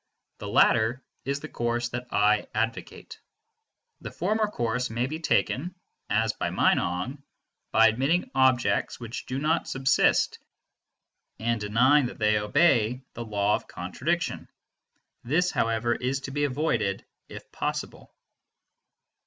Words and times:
The 0.39 0.47
latter 0.47 1.03
is 1.25 1.41
the 1.41 1.47
course 1.47 1.89
that 1.89 2.07
I 2.11 2.47
advocate. 2.55 3.19
The 3.99 4.09
former 4.09 4.47
course 4.47 4.89
may 4.89 5.05
be 5.05 5.19
taken, 5.19 5.75
as 6.09 6.33
by 6.33 6.49
Meinong, 6.49 7.21
by 7.71 7.89
admitting 7.89 8.31
objects 8.33 8.99
which 8.99 9.27
do 9.27 9.37
not 9.37 9.67
subsist, 9.67 10.39
and 11.37 11.61
denying 11.61 12.07
that 12.07 12.17
they 12.17 12.39
obey 12.39 13.03
the 13.13 13.23
law 13.23 13.53
of 13.53 13.67
contradiction; 13.67 14.49
this, 15.23 15.51
however, 15.51 15.93
is 15.93 16.21
to 16.21 16.31
be 16.31 16.45
avoided 16.45 17.05
if 17.29 17.51
possible. 17.51 18.11